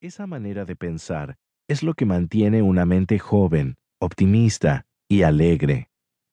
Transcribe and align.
Esa 0.00 0.28
manera 0.28 0.64
de 0.64 0.76
pensar 0.76 1.38
es 1.68 1.82
lo 1.82 1.92
que 1.92 2.06
mantiene 2.06 2.62
una 2.62 2.86
mente 2.86 3.18
joven, 3.18 3.74
optimista 4.00 4.86
y 5.08 5.22
alegre. 5.22 5.88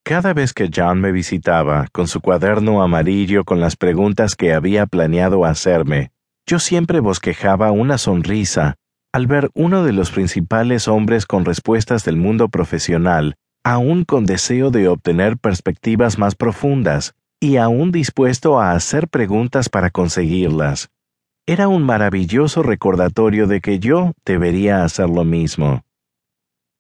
Cada 0.05 0.35
vez 0.35 0.53
que 0.53 0.69
John 0.71 1.01
me 1.01 1.11
visitaba 1.11 1.87
con 1.91 2.07
su 2.07 2.21
cuaderno 2.21 2.83
amarillo 2.83 3.43
con 3.43 3.59
las 3.59 3.75
preguntas 3.75 4.35
que 4.35 4.53
había 4.53 4.85
planeado 4.85 5.45
hacerme, 5.45 6.11
yo 6.45 6.59
siempre 6.59 6.99
bosquejaba 6.99 7.71
una 7.71 7.97
sonrisa 7.97 8.75
al 9.11 9.25
ver 9.25 9.49
uno 9.55 9.83
de 9.83 9.93
los 9.93 10.11
principales 10.11 10.87
hombres 10.87 11.25
con 11.25 11.43
respuestas 11.43 12.05
del 12.05 12.17
mundo 12.17 12.49
profesional, 12.49 13.33
aún 13.63 14.03
con 14.03 14.27
deseo 14.27 14.69
de 14.69 14.87
obtener 14.89 15.39
perspectivas 15.39 16.19
más 16.19 16.35
profundas 16.35 17.15
y 17.39 17.57
aún 17.57 17.91
dispuesto 17.91 18.59
a 18.59 18.73
hacer 18.73 19.07
preguntas 19.07 19.69
para 19.69 19.89
conseguirlas. 19.89 20.91
Era 21.47 21.67
un 21.67 21.83
maravilloso 21.83 22.63
recordatorio 22.63 23.45
de 23.45 23.61
que 23.61 23.77
yo 23.77 24.13
debería 24.25 24.83
hacer 24.83 25.09
lo 25.09 25.23
mismo. 25.25 25.83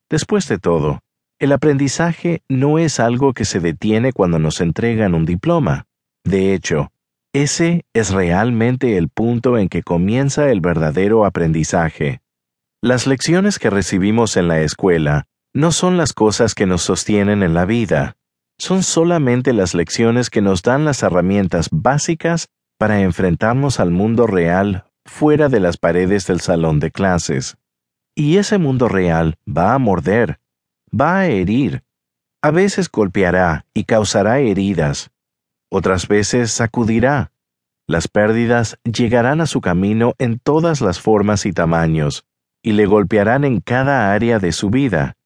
Después 0.09 0.47
de 0.47 0.57
todo, 0.57 1.01
el 1.37 1.51
aprendizaje 1.51 2.41
no 2.49 2.79
es 2.79 2.99
algo 2.99 3.33
que 3.33 3.45
se 3.45 3.59
detiene 3.59 4.11
cuando 4.11 4.39
nos 4.39 4.61
entregan 4.61 5.13
un 5.13 5.25
diploma. 5.25 5.85
De 6.23 6.55
hecho, 6.55 6.91
ese 7.31 7.85
es 7.93 8.11
realmente 8.11 8.97
el 8.97 9.09
punto 9.09 9.59
en 9.59 9.69
que 9.69 9.83
comienza 9.83 10.49
el 10.49 10.61
verdadero 10.61 11.25
aprendizaje. 11.25 12.21
Las 12.81 13.05
lecciones 13.05 13.59
que 13.59 13.69
recibimos 13.69 14.35
en 14.35 14.47
la 14.47 14.61
escuela 14.61 15.27
no 15.53 15.71
son 15.71 15.97
las 15.97 16.13
cosas 16.13 16.55
que 16.55 16.65
nos 16.65 16.81
sostienen 16.81 17.43
en 17.43 17.53
la 17.53 17.65
vida, 17.65 18.15
son 18.57 18.81
solamente 18.81 19.53
las 19.53 19.75
lecciones 19.75 20.29
que 20.29 20.41
nos 20.41 20.63
dan 20.63 20.85
las 20.85 21.03
herramientas 21.03 21.69
básicas 21.71 22.47
para 22.77 23.01
enfrentarnos 23.01 23.79
al 23.79 23.91
mundo 23.91 24.27
real 24.27 24.85
fuera 25.05 25.49
de 25.49 25.59
las 25.59 25.77
paredes 25.77 26.27
del 26.27 26.41
salón 26.41 26.79
de 26.79 26.91
clases. 26.91 27.57
Y 28.15 28.37
ese 28.37 28.57
mundo 28.57 28.87
real 28.87 29.37
va 29.45 29.73
a 29.73 29.79
morder, 29.79 30.39
va 30.89 31.19
a 31.19 31.27
herir, 31.27 31.83
a 32.41 32.51
veces 32.51 32.89
golpeará 32.89 33.65
y 33.73 33.85
causará 33.85 34.39
heridas, 34.39 35.11
otras 35.69 36.07
veces 36.07 36.51
sacudirá. 36.51 37.31
Las 37.87 38.07
pérdidas 38.07 38.77
llegarán 38.83 39.41
a 39.41 39.45
su 39.45 39.61
camino 39.61 40.13
en 40.17 40.39
todas 40.39 40.81
las 40.81 40.99
formas 40.99 41.45
y 41.45 41.53
tamaños, 41.53 42.25
y 42.63 42.71
le 42.73 42.85
golpearán 42.85 43.43
en 43.43 43.61
cada 43.61 44.13
área 44.13 44.39
de 44.39 44.51
su 44.51 44.69
vida, 44.69 45.17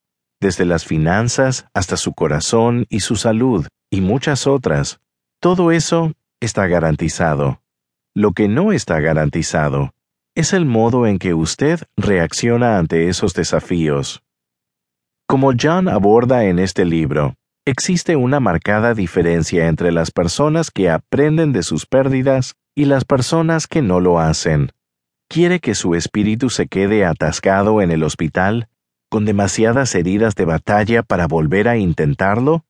desde 0.41 0.66
las 0.66 0.86
finanzas 0.86 1.67
hasta 1.73 1.97
su 1.97 2.13
corazón 2.13 2.86
y 2.89 3.02
su 3.02 3.16
salud, 3.16 3.67
y 3.89 4.02
muchas 4.02 4.47
otras. 4.47 5.00
Todo 5.39 5.72
eso 5.72 6.13
está 6.42 6.68
garantizado. 6.68 7.62
Lo 8.16 8.32
que 8.32 8.48
no 8.48 8.72
está 8.72 9.00
garantizado 9.00 9.94
es 10.36 10.54
el 10.54 10.66
modo 10.66 11.06
en 11.06 11.20
que 11.20 11.34
usted 11.34 11.81
reacciona 11.98 12.78
ante 12.78 13.09
esos 13.09 13.34
desafíos. 13.34 14.23
Como 15.28 15.52
John 15.59 15.90
aborda 15.90 16.46
en 16.46 16.59
este 16.59 16.86
libro, 16.86 17.36
existe 17.66 18.16
una 18.16 18.40
marcada 18.40 18.94
diferencia 18.94 19.68
entre 19.68 19.92
las 19.92 20.12
personas 20.12 20.72
que 20.72 20.90
aprenden 20.90 21.52
de 21.52 21.62
sus 21.62 21.86
pérdidas 21.86 22.56
y 22.74 22.86
las 22.86 23.06
personas 23.06 23.68
que 23.68 23.81
no 23.81 24.00
lo 24.00 24.20
hacen. 24.20 24.72
¿Quiere 25.28 25.59
que 25.59 25.76
su 25.76 25.94
espíritu 25.94 26.50
se 26.50 26.68
quede 26.68 27.06
atascado 27.06 27.81
en 27.81 27.92
el 27.92 28.03
hospital, 28.03 28.70
con 29.09 29.26
demasiadas 29.26 29.94
heridas 29.94 30.36
de 30.36 30.46
batalla 30.46 31.03
para 31.03 31.28
volver 31.28 31.68
a 31.68 31.78
intentarlo? 31.78 32.66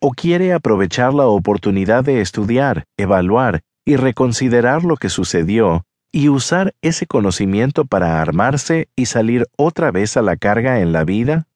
¿O 0.00 0.12
quiere 0.12 0.52
aprovechar 0.52 1.12
la 1.12 1.26
oportunidad 1.26 2.04
de 2.04 2.20
estudiar, 2.20 2.84
evaluar 2.96 3.62
y 3.84 3.96
reconsiderar 3.96 4.84
lo 4.84 4.96
que 4.96 5.08
sucedió 5.08 5.82
y 6.12 6.28
usar 6.28 6.74
ese 6.82 7.06
conocimiento 7.06 7.84
para 7.84 8.22
armarse 8.22 8.88
y 8.94 9.06
salir 9.06 9.46
otra 9.56 9.90
vez 9.90 10.16
a 10.16 10.22
la 10.22 10.36
carga 10.36 10.80
en 10.80 10.92
la 10.92 11.04
vida? 11.04 11.48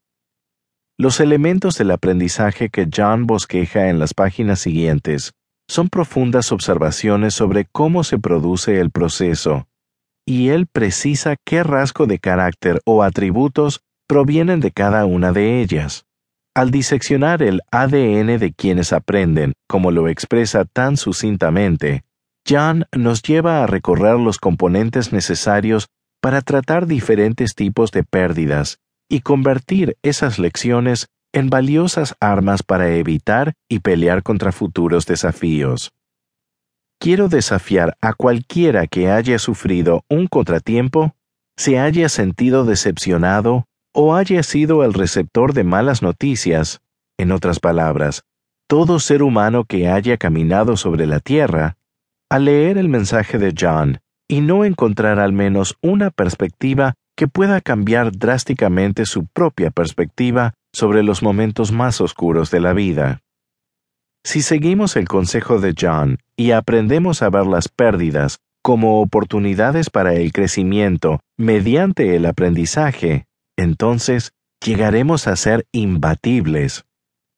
Los 0.99 1.21
elementos 1.21 1.79
del 1.79 1.93
aprendizaje 1.93 2.69
que 2.69 2.89
John 2.95 3.27
bosqueja 3.27 3.89
en 3.89 4.01
las 4.01 4.13
páginas 4.13 4.59
siguientes 4.59 5.35
son 5.69 5.89
profundas 5.89 6.51
observaciones 6.51 7.35
sobre 7.35 7.67
cómo 7.71 8.03
se 8.03 8.19
produce 8.19 8.81
el 8.81 8.91
proceso, 8.91 9.69
y 10.27 10.49
él 10.49 10.67
precisa 10.67 11.37
qué 11.45 11.63
rasgo 11.63 12.07
de 12.07 12.19
carácter 12.19 12.81
o 12.85 13.05
atributos 13.05 13.83
provienen 14.09 14.59
de 14.59 14.73
cada 14.73 15.07
una 15.07 15.33
de 15.33 15.63
ellas. 15.63 16.07
Al 16.55 16.71
diseccionar 16.71 17.43
el 17.43 17.63
ADN 17.71 18.39
de 18.39 18.53
quienes 18.55 18.93
aprenden, 18.93 19.55
como 19.67 19.91
lo 19.91 20.09
expresa 20.09 20.67
tan 20.67 20.99
sucintamente, 20.99 22.05
John 22.47 22.85
nos 22.95 23.23
lleva 23.23 23.63
a 23.63 23.67
recorrer 23.67 24.19
los 24.19 24.37
componentes 24.37 25.15
necesarios 25.15 25.89
para 26.21 26.43
tratar 26.43 26.87
diferentes 26.87 27.55
tipos 27.55 27.91
de 27.91 28.05
pérdidas 28.05 28.81
y 29.09 29.21
convertir 29.21 29.97
esas 30.03 30.39
lecciones 30.39 31.07
en 31.33 31.49
valiosas 31.49 32.17
armas 32.21 32.63
para 32.63 32.95
evitar 32.97 33.55
y 33.67 33.79
pelear 33.79 34.23
contra 34.23 34.53
futuros 34.53 35.07
desafíos. 35.07 35.91
Quiero 37.01 37.29
desafiar 37.29 37.97
a 38.03 38.13
cualquiera 38.13 38.87
que 38.87 39.11
haya 39.11 39.39
sufrido 39.39 40.05
un 40.11 40.27
contratiempo, 40.27 41.17
se 41.57 41.79
haya 41.79 42.11
sentido 42.11 42.67
decepcionado 42.67 43.65
o 43.93 44.15
haya 44.15 44.43
sido 44.43 44.85
el 44.85 44.95
receptor 44.95 45.53
de 45.53 45.65
malas 45.65 46.03
noticias, 46.03 46.81
en 47.19 47.33
otras 47.33 47.61
palabras, 47.61 48.25
todo 48.69 48.99
ser 48.99 49.23
humano 49.23 49.65
que 49.65 49.89
haya 49.89 50.17
caminado 50.17 50.77
sobre 50.77 51.07
la 51.07 51.21
tierra, 51.21 51.77
al 52.31 52.47
leer 52.47 52.79
el 52.79 52.89
mensaje 52.89 53.39
de 53.39 53.55
John 53.59 54.01
y 54.29 54.41
no 54.41 54.65
encontrar 54.65 55.19
al 55.19 55.33
menos 55.33 55.77
una 55.83 56.11
perspectiva 56.11 56.95
que 57.17 57.29
pueda 57.29 57.61
cambiar 57.61 58.13
drásticamente 58.13 59.05
su 59.05 59.27
propia 59.27 59.71
perspectiva 59.71 60.55
sobre 60.73 61.03
los 61.03 61.23
momentos 61.23 61.71
más 61.71 62.01
oscuros 62.01 62.51
de 62.51 62.61
la 62.61 62.73
vida. 62.73 63.21
Si 64.25 64.41
seguimos 64.41 64.97
el 64.97 65.07
consejo 65.07 65.61
de 65.61 65.75
John 65.79 66.19
y 66.37 66.53
aprendemos 66.53 67.23
a 67.23 67.29
ver 67.29 67.47
las 67.47 67.69
pérdidas 67.69 68.39
como 68.63 69.03
oportunidades 69.03 69.91
para 69.91 70.15
el 70.15 70.33
crecimiento 70.33 71.21
mediante 71.37 72.17
el 72.17 72.25
aprendizaje, 72.25 73.27
entonces 73.63 74.33
llegaremos 74.65 75.27
a 75.27 75.37
ser 75.37 75.67
imbatibles. 75.73 76.85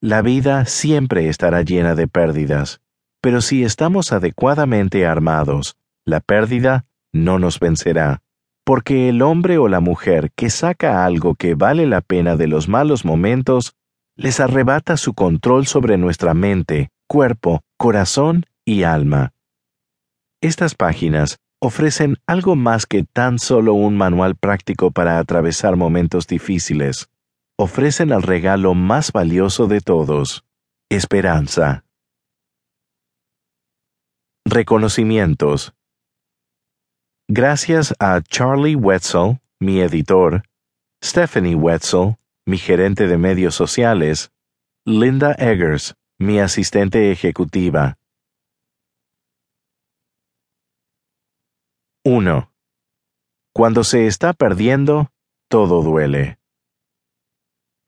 La 0.00 0.22
vida 0.22 0.66
siempre 0.66 1.28
estará 1.28 1.62
llena 1.62 1.94
de 1.94 2.08
pérdidas, 2.08 2.80
pero 3.20 3.40
si 3.40 3.64
estamos 3.64 4.12
adecuadamente 4.12 5.06
armados, 5.06 5.76
la 6.04 6.20
pérdida 6.20 6.84
no 7.12 7.38
nos 7.38 7.58
vencerá, 7.58 8.22
porque 8.64 9.08
el 9.08 9.22
hombre 9.22 9.56
o 9.58 9.68
la 9.68 9.80
mujer 9.80 10.30
que 10.34 10.50
saca 10.50 11.04
algo 11.04 11.34
que 11.34 11.54
vale 11.54 11.86
la 11.86 12.00
pena 12.02 12.36
de 12.36 12.48
los 12.48 12.68
malos 12.68 13.04
momentos, 13.04 13.74
les 14.16 14.40
arrebata 14.40 14.96
su 14.96 15.14
control 15.14 15.66
sobre 15.66 15.96
nuestra 15.96 16.34
mente, 16.34 16.90
cuerpo, 17.06 17.62
corazón 17.78 18.44
y 18.64 18.82
alma. 18.82 19.32
Estas 20.40 20.74
páginas 20.74 21.38
ofrecen 21.64 22.18
algo 22.26 22.56
más 22.56 22.84
que 22.84 23.04
tan 23.04 23.38
solo 23.38 23.72
un 23.72 23.96
manual 23.96 24.36
práctico 24.36 24.90
para 24.90 25.18
atravesar 25.18 25.76
momentos 25.76 26.26
difíciles. 26.26 27.08
Ofrecen 27.56 28.12
el 28.12 28.22
regalo 28.22 28.74
más 28.74 29.12
valioso 29.12 29.66
de 29.66 29.80
todos, 29.80 30.44
esperanza. 30.90 31.84
Reconocimientos. 34.44 35.72
Gracias 37.28 37.94
a 37.98 38.20
Charlie 38.20 38.76
Wetzel, 38.76 39.40
mi 39.58 39.80
editor, 39.80 40.42
Stephanie 41.02 41.54
Wetzel, 41.54 42.16
mi 42.44 42.58
gerente 42.58 43.06
de 43.06 43.16
medios 43.16 43.54
sociales, 43.54 44.30
Linda 44.84 45.32
Eggers, 45.38 45.94
mi 46.18 46.40
asistente 46.40 47.10
ejecutiva, 47.10 47.96
1. 52.06 52.52
Cuando 53.54 53.82
se 53.82 54.06
está 54.06 54.34
perdiendo, 54.34 55.08
todo 55.48 55.82
duele. 55.82 56.38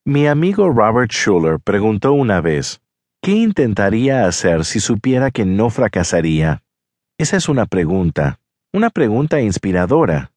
Mi 0.06 0.26
amigo 0.26 0.70
Robert 0.70 1.10
Schuller 1.12 1.60
preguntó 1.60 2.14
una 2.14 2.40
vez, 2.40 2.80
¿qué 3.20 3.32
intentaría 3.32 4.26
hacer 4.26 4.64
si 4.64 4.80
supiera 4.80 5.30
que 5.30 5.44
no 5.44 5.68
fracasaría? 5.68 6.62
Esa 7.18 7.36
es 7.36 7.50
una 7.50 7.66
pregunta, 7.66 8.40
una 8.72 8.88
pregunta 8.88 9.42
inspiradora. 9.42 10.32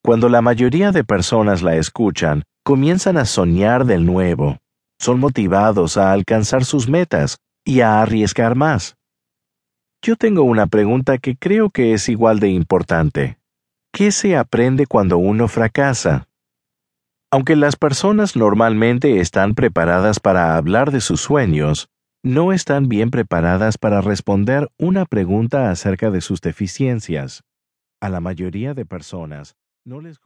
Cuando 0.00 0.28
la 0.28 0.40
mayoría 0.40 0.92
de 0.92 1.02
personas 1.02 1.60
la 1.60 1.74
escuchan, 1.74 2.44
comienzan 2.62 3.16
a 3.16 3.24
soñar 3.24 3.84
del 3.84 4.06
nuevo, 4.06 4.58
son 5.00 5.18
motivados 5.18 5.96
a 5.96 6.12
alcanzar 6.12 6.64
sus 6.64 6.88
metas 6.88 7.38
y 7.64 7.80
a 7.80 8.00
arriesgar 8.00 8.54
más. 8.54 8.96
Yo 10.04 10.16
tengo 10.16 10.42
una 10.42 10.66
pregunta 10.66 11.16
que 11.16 11.34
creo 11.34 11.70
que 11.70 11.94
es 11.94 12.10
igual 12.10 12.38
de 12.38 12.50
importante. 12.50 13.38
¿Qué 13.90 14.12
se 14.12 14.36
aprende 14.36 14.86
cuando 14.86 15.16
uno 15.16 15.48
fracasa? 15.48 16.28
Aunque 17.30 17.56
las 17.56 17.76
personas 17.76 18.36
normalmente 18.36 19.20
están 19.20 19.54
preparadas 19.54 20.20
para 20.20 20.58
hablar 20.58 20.90
de 20.90 21.00
sus 21.00 21.22
sueños, 21.22 21.88
no 22.22 22.52
están 22.52 22.90
bien 22.90 23.10
preparadas 23.10 23.78
para 23.78 24.02
responder 24.02 24.68
una 24.76 25.06
pregunta 25.06 25.70
acerca 25.70 26.10
de 26.10 26.20
sus 26.20 26.42
deficiencias. 26.42 27.42
A 27.98 28.10
la 28.10 28.20
mayoría 28.20 28.74
de 28.74 28.84
personas 28.84 29.56
no 29.86 30.02
les 30.02 30.18